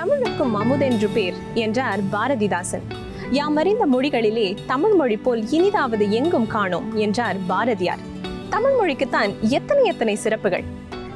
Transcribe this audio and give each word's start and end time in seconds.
தமிழுக்கும் 0.00 0.54
அமுதென்று 0.54 1.08
பேர் 1.14 1.34
என்றார் 1.54 2.00
பாரதிதாசன். 2.12 2.82
யாம் 3.30 3.56
அறிந்த 3.56 3.86
மொழிகளிலே 3.92 4.56
தமிழ் 4.66 4.94
மொழி 4.94 5.16
போல் 5.16 5.42
இனிதாவது 5.42 6.08
எங்கும் 6.08 6.46
காணோம் 6.46 6.96
என்றார் 6.96 7.36
பாரதியார். 7.46 7.98
தமிழ் 8.48 8.72
மொழிக்குத்தான் 8.72 9.38
எத்தனை 9.40 9.84
எத்தனை 9.84 10.14
சிறப்புகள். 10.14 10.64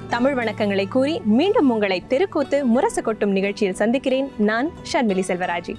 தமிழ் 0.09 0.33
வணக்கங்களை 0.33 0.89
கூறி 0.89 1.21
மீண்டும் 1.25 1.71
உங்களை 1.71 2.07
தெருக்கூத்து 2.07 2.65
முரசு 2.65 3.03
கொட்டும் 3.03 3.31
நிகழ்ச்சியில் 3.31 3.75
சந்திக்கிறேன். 3.75 4.33
நான் 4.37 4.71
ஷர்மிலி 4.93 5.23
செல்வராஜி. 5.29 5.75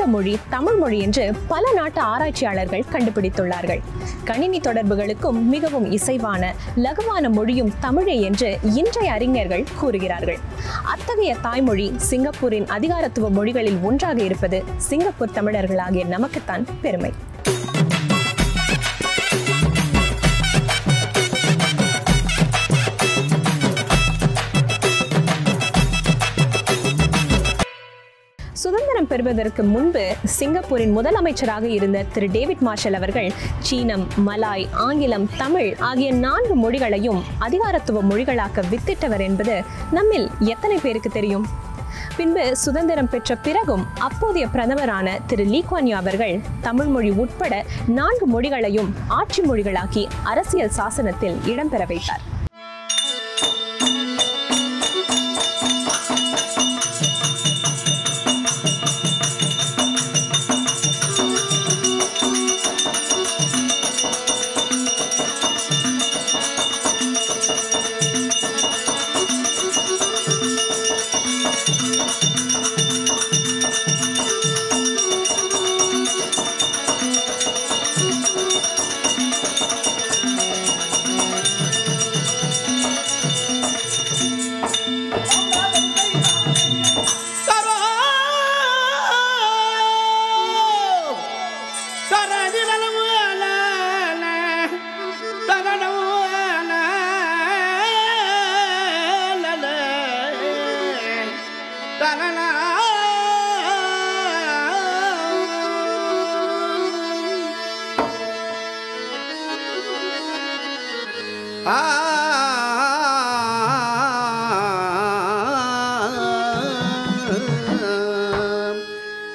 மூத்த 0.00 0.18
மொழி 0.18 0.38
தமிழ் 0.48 0.74
மொழி 0.74 0.98
என்று 0.98 1.34
பல 1.48 1.72
நாட்டு 1.72 2.00
ஆராய்ச்சியாளர்கள் 2.00 2.84
கண்டுபிடித்துள்ளார்கள். 2.92 3.80
கணினி 4.24 4.58
தொடர்புகளுக்கும் 4.58 5.42
மிகவும் 5.42 5.90
இசைவான 5.92 6.46
லகுவான 6.76 7.30
மொழியும் 7.30 7.72
தமிழே 7.80 8.20
என்று 8.20 8.58
இன்றைய 8.62 9.12
அறிஞர்கள் 9.12 9.64
கூறுகிறார்கள். 9.78 10.38
அத்தகைய 10.84 11.36
தாய்மொழி 11.42 11.94
சிங்கப்பூரின் 12.10 12.66
அதிகாரத்துவ 12.66 13.30
மொழிகளில் 13.30 13.78
ஒன்றாக 13.82 14.22
இருப்பது 14.22 14.64
சிங்கப்பூர் 14.76 15.30
தமிழர்களாகிய 15.34 16.06
நமக்குத்தான் 16.06 16.66
பெருமை. 16.82 17.12
சுதந்திரம் 28.52 29.06
பெறுவதற்கு 29.06 29.62
முன்பு 29.62 30.14
சிங்கப்பூரின் 30.24 30.96
முதலமைச்சராக 30.96 31.62
இருந்த 31.62 32.02
திரு 32.02 32.28
டேவிட் 32.30 32.58
மார்ஷல் 32.58 32.92
அவர்கள் 32.92 33.32
சீனம் 33.58 34.06
மலாய் 34.26 34.68
ஆங்கிலம் 34.72 35.28
தமிழ் 35.36 35.74
ஆகிய 35.78 36.12
நான்கு 36.12 36.56
மொழிகளையும் 36.56 37.22
அதிகாரத்துவ 37.38 38.02
மொழிகளாக்க 38.02 38.62
வித்திட்டவர் 38.70 39.20
என்பது 39.20 39.62
நம்மில் 39.90 40.30
எத்தனை 40.38 40.78
பேருக்கு 40.82 41.10
தெரியும்? 41.10 41.46
பின்பு 42.16 42.56
சுதந்திரம் 42.56 43.08
பெற்ற 43.08 43.36
பிறகும் 43.36 43.86
அப்போதைய 43.98 44.46
பிரதமரான 44.46 45.18
திரு 45.26 45.44
லீக்வானியா 45.44 45.94
அவர்கள் 45.94 46.40
தமிழ் 46.60 46.86
மொழி 46.86 47.10
உட்பட 47.10 47.64
நான்கு 47.86 48.40
மொழிகளையும் 48.40 48.92
ஆட்சி 49.08 49.42
மொழிகளாக்கி 49.42 50.06
அரசியல் 50.24 50.76
சாசனத்தில் 50.76 51.38
இடம்பெற 51.46 51.86
வைத்தார். 51.86 52.29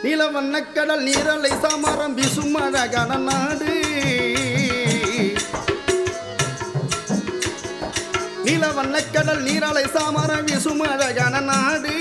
நீலவண்ணக்கடல் 0.03 1.03
நீரலை 1.07 1.53
சமரம் 1.63 2.15
வீசும் 2.17 2.57
அழகான 2.59 3.17
நாடு 3.27 3.73
நீலவண்ணக்கடல் 8.45 9.41
நீரலை 9.47 9.85
சமரம் 9.95 10.45
வீசும் 10.47 10.83
அழகான 10.87 11.41
நாடு 11.49 11.95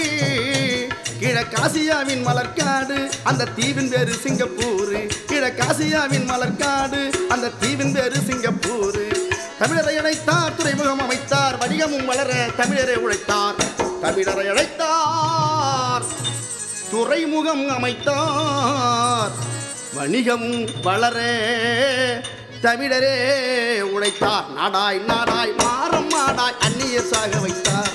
கிழக்காசியாவின் 1.21 2.25
மலர்காடு 2.27 2.99
அந்த 3.25 3.51
தீவின் 3.59 3.91
பேரு 3.93 4.17
சிங்கப்பூர் 4.25 4.95
கிழக்காசியாவின் 5.31 6.29
மலர்காடு 6.33 7.03
அந்த 7.35 7.53
தீவின் 7.63 7.95
பேரு 7.97 8.21
சிங்கப்பூர் 8.29 9.04
தமிழரை 9.65 9.93
அழைத்தார் 9.99 10.55
துறைமுகம் 10.57 11.01
அமைத்தார் 11.01 11.55
வணிகமும் 11.61 12.05
வளர 12.05 12.31
தமிழரை 12.57 12.97
உழைத்தார். 13.05 13.55
தமிழரை 14.03 14.45
அழைத்தார் 14.53 16.05
துறைமுகம் 16.91 17.65
அமைத்தார் 17.69 19.33
வணிகமும் 19.97 20.81
வளர 20.83 21.19
தமிழரே 22.63 23.17
உழைத்தார். 23.95 24.45
நாடாய் 24.55 25.01
நாடாய் 25.11 25.55
மாறம் 25.57 26.11
மாடாய் 26.11 26.61
அந்நிய 26.61 27.01
சாக 27.03 27.39
வைத்தார். 27.39 27.93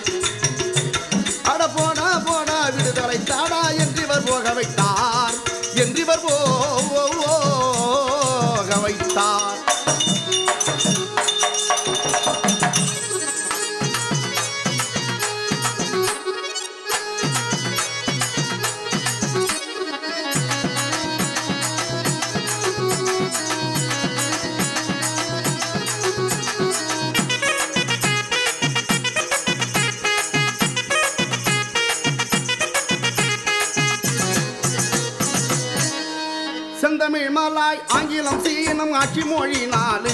காட்சி 38.99 39.21
ஆட்சி 39.21 39.23
மொழி 39.29 39.59
நாலு 39.71 40.13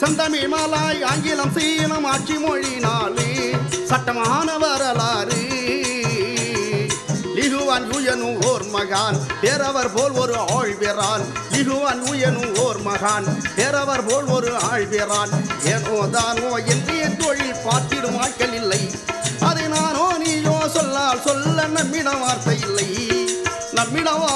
செந்தமிழ் 0.00 0.48
மலாய் 0.52 1.02
ஆங்கிலம் 1.10 1.52
சீனம் 1.56 2.06
ஆட்சி 2.12 2.36
மொழி 2.44 2.72
நாலு 2.84 3.26
சட்டமான 3.90 4.48
வரலாறு. 4.62 5.38
இகுவான் 7.44 7.86
உயனும் 7.96 8.40
ஓர் 8.50 8.66
மகான் 8.74 9.18
பேரவர் 9.42 9.92
போல் 9.94 10.16
ஒரு 10.22 10.36
ஆழ்விரான் 10.56 11.24
இகுவான் 11.60 12.02
உயனும் 12.10 12.58
ஓர் 12.66 12.80
மகான் 12.88 13.28
பேரவர் 13.56 14.04
போல் 14.08 14.28
ஒரு 14.28 14.52
ஆழ்விரான் 14.70 15.34
ஏனோ 15.74 15.98
தானோ 16.16 16.50
என்றே 16.74 17.00
தொழில் 17.22 17.62
பார்த்திடும் 17.66 18.18
ஆட்கள் 18.24 18.56
இல்லை. 18.62 18.82
அதை 19.40 19.66
நானோ 19.68 20.08
நீயோ 20.24 20.58
சொல்லால் 20.76 21.24
சொல்ல 21.28 21.68
நம்மிட 21.76 22.10
வார்த்தை 22.24 22.58
இல்லை. 22.68 22.88
நம்மிடவா 23.78 24.34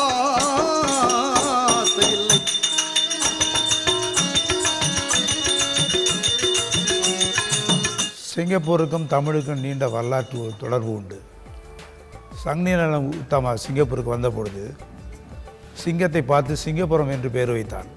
சிங்கப்பூருக்கும் 8.32 9.06
தமிழுக்கும் 9.12 9.62
நீண்ட 9.64 9.84
வரலாற்று 9.94 10.43
தொடர்பு 10.61 10.90
உண்டு. 10.99 11.19
சங்னிநலம் 12.44 13.08
உத்தமா 13.23 13.50
சிங்கப்பூருக்கு 13.64 14.14
வந்த 14.14 14.29
பொழுது 14.37 14.64
சிங்கத்தை 15.82 16.23
பார்த்து 16.31 16.55
சிங்கப்புரம் 16.64 17.12
என்று 17.14 17.29
பெயர் 17.37 17.52
வைத்தான். 17.56 17.88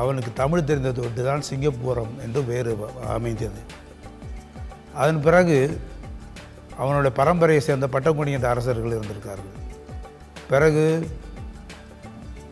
அவனுக்கு 0.00 0.30
தமிழ் 0.42 0.68
தெரிந்தது 0.70 1.00
ஒன்று 1.06 1.26
தான் 1.28 1.46
சிங்கப்பூரம் 1.50 2.14
என்று 2.24 2.40
பெயர் 2.50 2.70
அமைந்தது. 3.16 3.60
அதன் 5.02 5.24
பிறகு 5.26 5.58
அவனுடைய 6.82 7.12
பரம்பரையை 7.20 7.62
சேர்ந்த 7.66 7.88
பட்டங்குடி 7.94 8.36
என்ற 8.38 8.48
அரசர்கள் 8.54 8.96
இருந்திருக்கார்கள். 8.98 9.54
பிறகு 10.52 10.84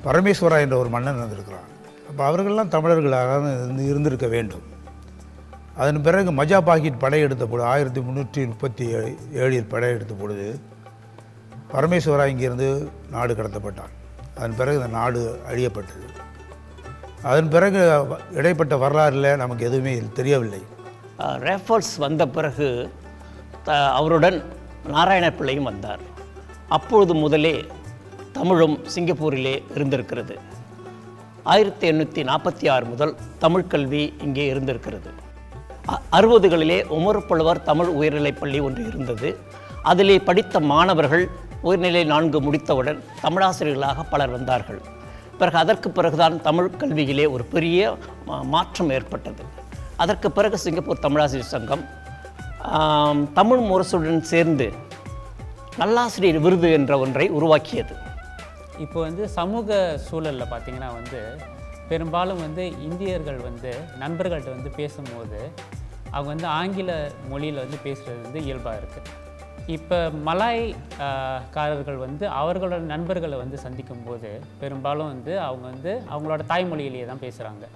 பரமேஸ்வரா 0.07 0.59
என்ற 0.67 0.77
ஒரு 0.83 0.93
மன்னன் 0.95 1.21
இருந்திருக்கிறான். 1.21 1.69
அப்போ 2.11 2.23
அவர்கள்லாம் 2.31 2.75
தமிழர்களாக 2.77 3.43
இருந்து 3.65 3.85
இருந்திருக்க 3.93 4.29
வேண்டும். 4.37 4.69
அதன் 5.77 6.03
பிறகு 6.03 6.31
மஜா 6.33 6.63
பாக்கெட் 6.63 7.01
படையெடுத்த 7.01 7.47
பொழுது 7.47 7.69
ஆயிரத்தி 7.69 8.01
முந்நூற்றி 8.01 8.47
முப்பத்தி 8.47 8.85
ஏழு 8.91 9.11
ஏழில் 9.35 9.71
படையெடுத்த 9.71 10.15
பொழுது 10.15 10.61
பரமேஸ்வரா 11.73 12.25
இங்கிருந்து 12.27 12.69
நாடு 13.11 13.35
கடத்தப்பட்டார் 13.35 13.93
அதன் 14.37 14.57
பிறகு 14.57 14.77
இந்த 14.77 14.87
நாடு 14.89 15.41
அழியப்பட்டது. 15.49 16.07
அதன் 17.23 17.49
பிறகு 17.49 17.81
இடைப்பட்ட 18.33 18.77
வரலாறில் 18.77 19.37
நமக்கு 19.37 19.65
எதுவுமே 19.65 20.03
தெரியவில்லை. 20.15 20.63
அஹ், 21.19 21.39
ரேஃபல்ஸ் 21.39 21.97
வந்த 21.97 22.29
பிறகு 22.29 22.91
த 23.65 23.91
அவருடன் 23.91 24.43
நாராயண 24.87 25.33
பிள்ளையும் 25.33 25.65
வந்தார். 25.65 26.01
அப்பொழுது 26.69 27.15
முதலே 27.15 27.65
தமிழும் 28.33 28.85
சிங்கப்பூரிலே 28.95 29.63
இருந்திருக்கிறது. 29.75 30.37
ஆயிரத்தி 31.45 31.91
எண்ணூற்றி 31.91 32.25
நாற்பத்தி 32.25 32.71
ஆறு 32.71 32.85
முதல் 32.85 33.17
தமிழ் 33.39 33.67
கல்வி 33.67 34.13
இங்கே 34.23 34.47
இருந்திருக்கிறது. 34.47 35.11
அறுபதுகளிலே 35.89 36.83
உமர் 36.83 37.27
புலவர் 37.27 37.63
தமிழ் 37.63 37.87
உயர்நிலைப் 37.87 38.41
பள்ளி 38.41 38.59
ஒன்று 38.59 38.87
இருந்தது. 38.87 39.39
அதிலே 39.83 40.19
படித்த 40.19 40.61
மாணவர்கள் 40.61 41.31
உயர்நிலை 41.63 42.05
நான்கு 42.05 42.41
முடித்தவுடன் 42.41 43.05
தமிழாசிரியர்களாக 43.23 43.97
பலர் 44.11 44.29
வந்தார்கள். 44.29 44.81
பிறகு 45.39 45.59
அதற்கு 45.59 45.91
பிறகுதான் 45.91 46.43
தமிழ் 46.43 46.71
கல்வியிலே 46.79 47.31
ஒரு 47.31 47.45
பெரிய 47.45 47.97
மா- 48.29 48.43
மாற்றம் 48.43 48.91
ஏற்பட்டது. 48.91 49.45
அதற்கு 49.97 50.31
பிறகு 50.31 50.59
சிங்கப்பூர் 50.59 50.99
தமிழாசிரியர் 50.99 51.47
சங்கம் 51.47 51.85
தமிழ் 53.33 53.59
முரசுடன் 53.59 54.21
சேர்ந்து 54.21 54.73
நல்லாசிரியர் 55.79 56.39
விருது 56.39 56.73
என்ற 56.73 56.99
ஒன்றை 56.99 57.29
உருவாக்கியது. 57.29 57.95
இப்போ 58.79 59.01
வந்து 59.01 59.29
சமூக 59.29 59.99
சூழலில் 59.99 60.43
பார்த்தீங்கன்னா 60.43 60.93
வந்து 60.93 61.39
பெரும்பாலும் 61.89 62.41
வந்து 62.41 62.65
இந்தியர்கள் 62.89 63.41
வந்து 63.49 63.73
நண்பர்கள்ட்ட 63.99 64.51
வந்து 64.57 64.71
பேசும்போது 64.81 65.41
அவங்க 66.15 66.29
வந்து 66.35 66.49
ஆங்கில 66.59 66.91
மொழியில் 67.29 67.63
வந்து 67.65 67.79
பேசுகிறது 67.87 68.21
வந்து 68.27 68.41
இயல்பாக 68.41 68.81
இருக்குது 68.81 69.23
இப்போ 69.75 69.99
மலாய் 70.11 70.63
காரர்கள் 71.51 71.97
வந்து 71.97 72.25
அவர்களோட 72.41 72.81
நண்பர்களை 72.93 73.37
வந்து 73.39 73.59
சந்திக்கும் 73.59 74.03
போது 74.07 74.31
பெரும்பாலும் 74.61 75.07
வந்து 75.07 75.33
அவங்க 75.41 75.65
வந்து 75.67 75.93
அவங்களோட 76.11 76.43
தாய்மொழியிலேயே 76.47 77.07
தான் 77.07 77.23
பேசுகிறாங்க 77.27 77.67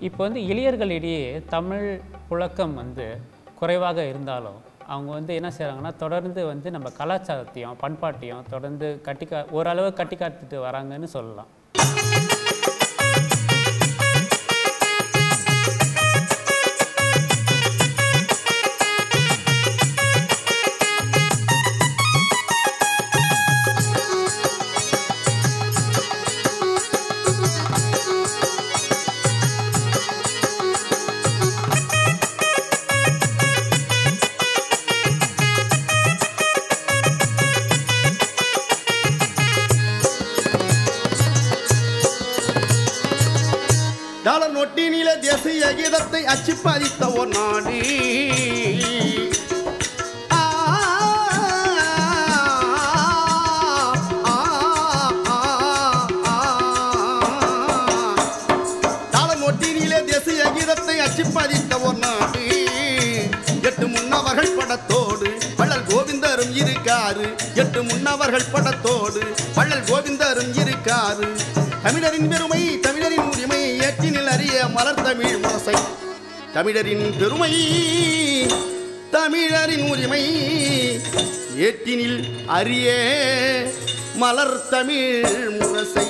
இப்போ 0.00 0.20
வந்து 0.26 0.40
இளையர்களிடையே 0.52 1.24
தமிழ் 1.48 1.88
புழக்கம் 2.30 2.74
வந்து 2.74 3.06
குறைவாக 3.54 4.06
இருந்தாலும் 4.06 4.58
அவங்க 4.86 5.10
வந்து 5.12 5.34
என்ன 5.34 5.50
செய்கிறாங்கன்னா 5.58 5.92
தொடர்ந்து 5.96 6.40
வந்து 6.46 6.70
நம்ம 6.70 6.88
கலாச்சாரத்தையும் 6.98 7.78
பண்பாட்டையும் 7.82 8.48
தொடர்ந்து 8.50 8.88
கட்டி 9.02 9.26
கா 9.26 9.38
ஓரளவு 9.50 9.90
கட்டி 9.92 10.16
காத்துட்டு 10.16 10.56
வராங்கன்னு 10.66 11.08
சொல்லலாம். 11.16 11.50
தேசிய 46.14 46.30
அச்சு 46.30 46.54
பதித்த 46.56 47.10
ஒரு 47.10 47.28
நாடு 47.28 47.78
ஆ, 50.32 50.40
தேசிய 60.04 60.44
கீதத்தை 60.54 60.96
அச்சு 60.96 61.24
பதித்த 61.26 61.78
ஒரு 61.78 61.98
நாடு. 61.98 62.42
எட்டு 63.62 63.86
முன்னவர்கள் 63.86 64.56
படத்தோடு 64.56 65.26
வள்ளல் 65.56 65.86
கோவிந்தரும் 65.86 66.54
இருக்காரு. 66.54 67.24
எட்டு 67.54 67.82
முன்னவர்கள் 67.82 68.50
படத்தோடு 68.52 69.20
வள்ளல் 69.54 69.84
கோவிந்தரும் 69.84 70.52
இருக்காரு. 70.54 71.26
தமிழரின் 71.82 72.28
பெருமை 72.28 72.60
மலர் 74.74 75.02
தமிழ் 75.06 75.36
முரசை 75.42 75.74
தமிழரின் 76.54 77.04
பெருமை 77.18 77.52
தமிழரின் 79.14 79.84
உரிமை 79.90 80.22
ஏற்றினில் 81.66 82.18
அறிய 82.56 82.88
மலர் 84.22 84.56
தமிழ் 84.68 85.54
முரசை. 85.60 86.06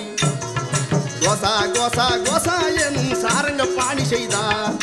கோசா 1.23 1.53
கோசா 1.77 2.07
கோசா 2.27 2.57
எனும் 2.87 3.13
சாரங்க 3.23 3.65
பாணி 3.77 4.05
செய்தார் 4.05 4.75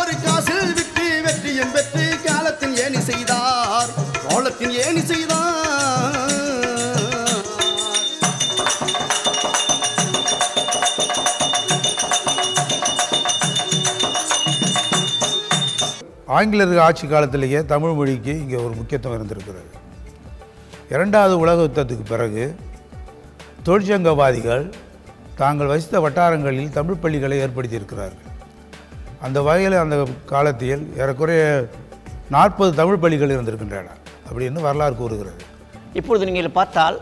ஒரு 0.00 0.14
காசில் 0.24 0.74
விட்டு 0.78 1.06
வெற்றியும் 1.24 1.72
பெற்று 1.72 2.06
காலத்தின் 2.26 2.76
ஏணி 2.76 3.02
செய்தார். 3.10 3.90
கோலத்தின் 4.28 4.74
ஏணி 4.86 5.04
செய்தார். 5.12 5.49
ஆங்கிலேயர்கள் 16.36 16.82
ஆட்சி 16.86 17.04
காலத்திலேயே 17.12 17.60
தமிழ் 17.72 17.94
மொழிக்கு 17.98 18.32
இங்கே 18.42 18.58
ஒரு 18.64 18.74
முக்கியத்துவம் 18.80 19.16
இருந்திருக்கிறது. 19.18 19.70
இரண்டாவது 20.94 21.34
உலக 21.42 21.64
யுத்தத்துக்கு 21.66 22.04
பிறகு 22.12 22.44
தொழிற்சங்கவாதிகள் 23.66 24.64
தாங்கள் 25.40 25.70
வசித்த 25.72 26.00
வட்டாரங்களில் 26.04 26.74
தமிழ் 26.78 27.00
பள்ளிகளை 27.02 27.36
ஏற்படுத்தியிருக்கிறார்கள். 27.44 28.26
அந்த 29.26 29.38
வகையில் 29.48 29.76
அந்த 29.82 29.96
காலத்தில் 30.32 30.84
ஏறக்குறைய 31.02 31.44
நாற்பது 32.34 32.72
தமிழ் 32.80 33.02
பள்ளிகள் 33.04 33.34
இருந்திருக்கின்றன 33.34 33.94
அப்படின்னு 34.28 34.66
வரலாறு 34.66 34.94
கூறுகிறது. 35.00 35.42
இப்பொழுது 35.98 36.28
நீங்கள் 36.28 36.56
பார்த்தால் 36.58 36.96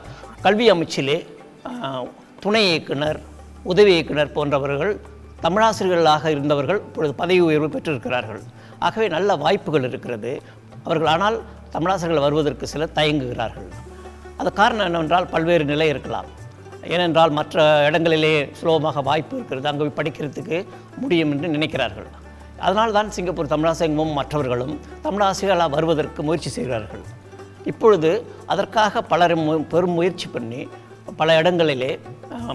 கல்வி 0.46 0.66
அமைச்சிலே 0.74 1.18
துணை 2.44 2.62
இயக்குனர் 2.70 3.18
உதவி 3.72 3.92
இயக்குனர் 3.96 4.34
போன்றவர்கள் 4.36 4.94
தமிழாசிரியர்களாக 5.44 6.30
இருந்தவர்கள் 6.34 6.80
இப்பொழுது 6.86 7.12
பதவி 7.20 7.40
உயர்வு 7.48 7.68
பெற்றிருக்கிறார்கள். 7.74 8.40
ஆகவே 8.78 9.08
நல்ல 9.08 9.36
வாய்ப்புகள் 9.36 9.84
இருக்கிறது. 9.84 10.42
அவர்கள் 10.84 11.06
ஆனால் 11.06 11.42
தமிழாசர்கள் 11.72 12.20
வருவதற்கு 12.20 12.66
சில 12.66 12.88
தயங்குகிறார்கள். 12.94 13.68
அது 14.36 14.52
காரணம் 14.52 14.84
என்னவென்றால் 14.84 15.26
பல்வேறு 15.26 15.64
நிலை 15.64 15.88
இருக்கலாம். 15.88 16.24
ஏனென்றால் 16.84 17.30
மற்ற 17.30 17.84
இடங்களிலே 17.86 18.48
சுலபமாக 18.52 19.00
வாய்ப்பு 19.00 19.36
இருக்கிறது. 19.36 19.68
அங்கே 19.68 19.84
போய் 19.84 20.06
படிக்கிறதுக்கு 20.06 20.66
முடியும் 20.96 21.30
என்று 21.30 21.48
நினைக்கிறார்கள். 21.48 22.06
அதனால் 22.58 22.92
தான் 22.92 23.10
சிங்கப்பூர் 23.10 23.46
தமிழாசிரியமும் 23.46 24.12
மற்றவர்களும் 24.12 24.80
தமிழாசிரியர்களாக 25.04 25.70
வருவதற்கு 25.70 26.22
முயற்சி 26.22 26.48
செய்கிறார்கள். 26.48 27.00
இப்பொழுது 27.64 28.26
அதற்காக 28.46 29.02
பலரும் 29.02 29.66
பெரும் 29.66 29.90
முயற்சி 29.90 30.28
பண்ணி 30.28 30.68
பல 31.16 31.36
இடங்களிலே 31.36 32.00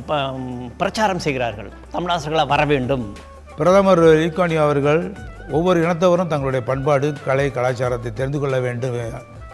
ப- 0.05 0.31
பிரச்சாரம் 0.77 1.19
செய்கிறார்கள். 1.19 1.71
தமிழாசிரியர்களாக 1.93 2.47
வர 2.47 2.65
வேண்டும். 2.65 3.15
பிரதமர் 3.57 3.99
லீகானி 3.99 4.57
அவர்கள் 4.57 5.17
ஒவ்வொரு 5.51 5.77
இனத்தவரும் 5.85 6.31
தங்களுடைய 6.33 6.65
பண்பாடு 6.65 7.13
கலை 7.25 7.51
கலாச்சாரத்தை 7.51 8.11
தெரிந்து 8.13 8.39
கொள்ள 8.39 8.59
வேண்டும் 8.59 8.97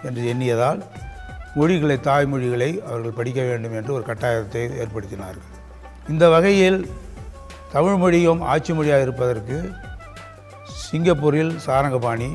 என்று 0.08 0.24
எண்ணியதால் 0.34 0.82
மொழிகளை 1.56 1.98
தாய்மொழிகளை 2.08 2.70
அவர்கள் 2.88 3.18
படிக்க 3.20 3.42
வேண்டும் 3.42 3.76
என்று 3.76 3.94
ஒரு 3.94 4.04
கட்டாயத்தை 4.08 4.64
ஏற்படுத்தினார்கள். 4.84 5.48
இந்த 6.10 6.30
வகையில் 6.30 6.80
தமிழ் 7.72 7.96
மொழியும் 7.96 8.42
ஆட்சி 8.42 8.74
மொழியாக 8.74 9.02
இருப்பதற்கு 9.02 9.58
சிங்கப்பூரில் 10.86 11.54
சாரங்கபாணி 11.66 12.30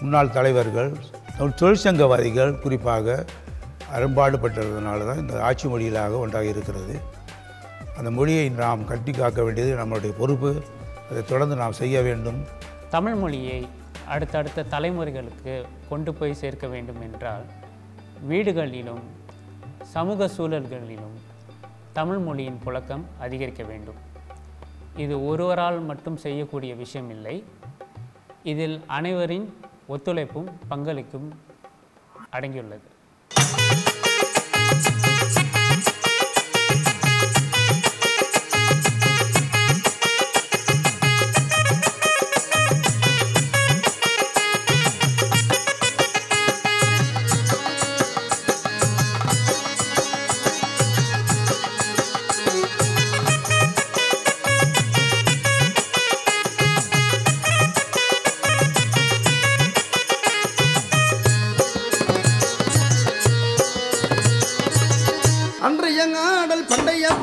முன்னாள் 0.00 0.34
தலைவர்கள் 0.36 0.92
தொழிற்சங்கவாதிகள் 1.60 2.58
குறிப்பாக 2.58 3.24
அரும்பாடுபட்டதுனால 3.96 5.06
தான் 5.06 5.18
இந்த 5.18 5.34
ஆட்சி 5.40 5.66
மொழிகளாக 5.68 6.18
ஒன்றாக 6.18 6.44
இருக்கிறது. 6.44 6.94
அந்த 7.98 8.10
மொழியை 8.10 8.50
நாம் 8.50 8.84
கட்டி 8.84 9.12
காக்க 9.12 9.42
வேண்டியது 9.42 9.72
நம்மளுடைய 9.80 10.12
பொறுப்பு. 10.20 10.52
அதை 11.10 11.24
தொடர்ந்து 11.24 11.56
நாம் 11.56 11.72
செய்ய 11.72 12.00
வேண்டும். 12.00 12.44
தமிழ் 12.90 13.14
மொழியை 13.14 13.68
அடுத்தடுத்த 14.06 14.66
தலைமுறைகளுக்கு 14.70 15.64
கொண்டு 15.88 16.14
போய் 16.14 16.34
சேர்க்க 16.34 16.66
வேண்டும் 16.66 17.00
என்றால் 17.00 17.44
வீடுகளிலும் 18.28 19.04
சமூக 19.82 20.28
சூழல்களிலும் 20.28 21.16
தமிழ் 21.92 22.18
மொழியின் 22.18 22.60
புழக்கம் 22.64 23.04
அதிகரிக்க 23.18 23.62
வேண்டும். 23.62 24.00
இது 24.96 25.26
ஒருவரால் 25.26 25.80
மட்டும் 25.80 26.16
செய்யக்கூடிய 26.16 26.74
விஷயம் 26.74 27.10
இல்லை. 27.10 27.44
இதில் 28.42 28.82
அனைவரின் 28.86 29.54
ஒத்துழைப்பும் 29.88 30.50
பங்களிப்பும் 30.70 31.28
அடங்கியுள்ளது. 32.32 32.88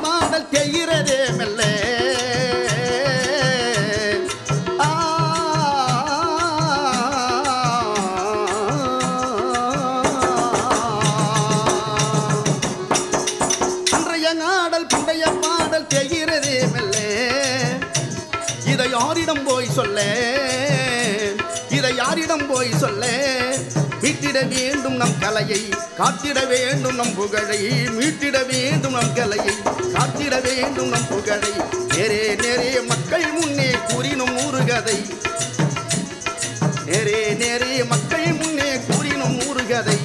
பாடல் 0.02 0.50
தெய்கிறதே 0.52 1.20
மெல்ல. 1.38 1.62
அன்றைய 13.96 14.28
நாடல் 14.42 14.88
புண்டைய 14.88 15.24
பாடல் 15.44 15.88
தெய்கிறதே 15.94 16.58
மெல்ல. 16.74 16.96
இதை 18.66 18.88
யாரிடம் 18.92 19.44
போய் 19.46 19.70
சொல்ல 19.70 20.00
இதை 21.70 21.92
யாரிடம் 21.96 22.46
போய் 22.48 22.72
சொல்ல 22.80 23.04
மீட்டிட 24.34 24.50
வேண்டும் 24.52 24.96
நம் 25.00 25.16
கலையை 25.22 25.60
காத்திட 25.98 26.40
வேண்டும் 26.52 26.96
நம் 26.96 27.16
புகழை 27.16 27.58
மீட்டிட 27.96 28.38
வேண்டும் 28.50 28.96
நம் 28.98 29.12
கலையை 29.18 29.56
காத்திட 29.96 30.36
வேண்டும் 30.46 30.92
நம் 30.94 31.08
புகழை. 31.10 31.52
நேரே 31.96 32.22
நேரே 32.44 32.70
மக்கள் 32.90 33.26
முன்னே 33.34 33.68
கூறினும் 33.90 34.34
நூறு 34.38 34.62
கதை 34.70 34.96
நேரே 36.88 37.20
நேரே 37.42 37.74
மக்கள் 37.92 38.26
முன்னே 38.40 38.70
கூறினும் 38.88 39.36
நூறு 39.42 39.66
கதை 39.68 39.98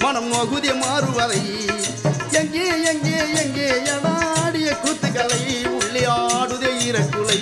மனம் 0.00 0.30
நொகுதி 0.32 0.72
மாறுவதை. 0.82 1.42
எங்கே 2.40 2.66
எங்கே 2.92 3.18
எங்கே 3.42 3.68
எடாடிய 3.92 4.70
கூத்துக்களை 4.84 5.42
உள்ளே 5.76 6.04
ஆடுதே 6.20 6.72
இறக்குலை. 6.88 7.40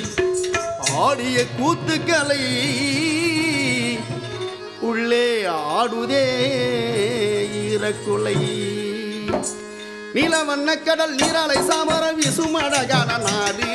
ஆடிய 1.05 1.39
கூத்துக்களை 1.59 2.43
உள்ளே 4.89 5.27
ஆடுதே 5.75 6.25
ஈரக்குலை. 7.63 8.39
நீலவண்ண 10.15 10.69
கடல் 10.83 11.15
நீராலை 11.15 11.59
சாமர 11.69 12.05
வீசும் 12.19 12.55
அழகான 12.55 13.17
நாடு 13.19 13.69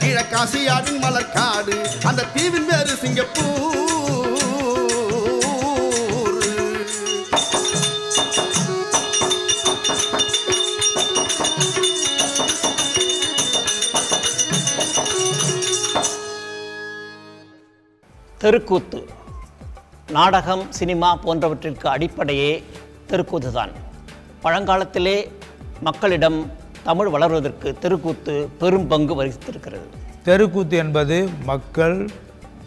கிழக்காசியாவின் 0.00 1.00
மலர்காடு 1.04 1.76
அந்த 2.08 2.28
தீவின் 2.34 2.68
வேறு 2.70 2.94
சிங்கப்பூர் 3.02 4.33
தெருக்கூத்து. 18.44 18.98
நாடகம் 20.16 20.62
சினிமா 20.78 21.10
போன்றவற்றிற்கு 21.16 21.86
அடிப்படையே 21.92 22.50
தெருக்கூத்து 23.10 23.50
தான் 23.52 23.72
பழங்காலத்திலே 24.42 25.14
மக்களிடம் 25.80 26.38
தமிழ் 26.88 27.10
வளர்வதற்கு 27.14 27.68
தெருக்கூத்து 27.78 28.34
பெரும் 28.58 28.86
பங்கு 28.86 29.14
வகித்திருக்கிறது. 29.20 29.86
தெருக்கூத்து 30.28 30.76
என்பது 30.76 31.16
மக்கள் 31.50 31.96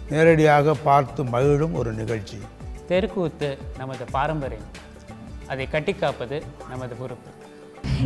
நேரடியாக 0.10 0.74
பார்த்து 0.88 1.24
மகிழும் 1.36 1.76
ஒரு 1.82 1.94
நிகழ்ச்சி. 1.94 2.40
தெருக்கூத்து 2.88 3.58
நமது 3.78 4.06
பாரம்பரியம். 4.18 4.70
அதை 5.48 5.68
கட்டிக்காப்பது 5.72 6.40
நமது 6.70 6.96
பொறுப்பு. 7.02 7.30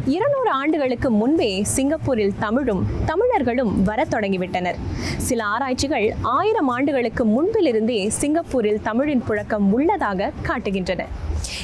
இருநூறு 0.05 0.49
ஆண்டுகளுக்கு 0.49 1.11
முன்பே 1.11 1.63
சிங்கப்பூரில் 1.63 2.33
தமிழும் 2.39 2.85
தமிழர்களும் 3.05 3.83
வரத் 3.83 4.13
தொடங்கிவிட்டனர். 4.13 4.75
சில 5.17 5.43
ஆராய்ச்சிகள் 5.43 6.13
ஆயிரம் 6.21 6.67
ஆண்டுகளுக்கு 6.67 7.25
முன்பிலிருந்தே 7.25 8.07
சிங்கப்பூரில் 8.07 8.81
தமிழின் 8.81 9.23
புழக்கம் 9.29 9.71
உள்ளதாக 9.71 10.31
காட்டுகின்றன. 10.47 11.05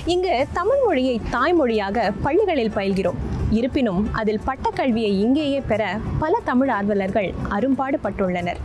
இங்கு 0.06 0.48
தமிழ் 0.54 0.82
மொழியை 0.86 1.22
தாய்மொழியாக 1.32 2.12
பள்ளிகளில் 2.22 2.72
பயில்கிறோம். 2.76 3.20
இருப்பினும் 3.50 4.14
அதில் 4.14 4.42
பட்டக்கல்வியை 4.48 5.20
இங்கேயே 5.26 5.60
பெற 5.60 6.00
பல 6.20 6.40
தமிழ் 6.44 6.70
ஆர்வலர்கள் 6.70 7.34
அரும்பாடுபட்டுள்ளனர். 7.50 8.58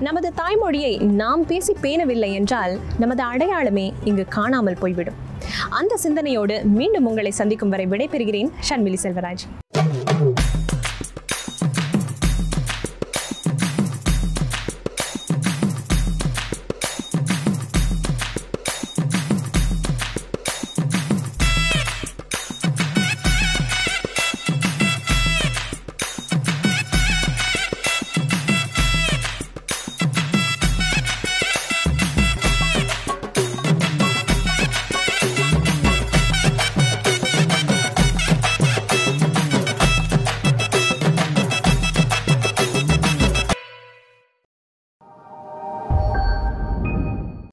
நமது 0.00 0.32
தாய்மொழியை 0.36 1.00
நாம் 1.00 1.46
பேசி 1.46 1.76
பேணவில்லை 1.80 2.32
என்றால் 2.32 2.78
நமது 2.98 3.22
அடையாளமே 3.22 3.92
இங்கு 4.04 4.26
காணாமல் 4.28 4.76
போய்விடும். 4.80 5.26
அந்த 5.70 5.96
சிந்தனையோடு 5.96 6.64
மீண்டும் 6.64 7.06
உங்களை 7.06 7.30
சந்திக்கும் 7.30 7.68
வரை 7.68 7.86
விடைபெறுகிறேன் 7.86 8.50
ஷண்மிலி 8.68 8.98
செல்வராஜ். 9.02 9.44